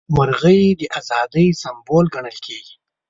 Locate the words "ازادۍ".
0.99-1.47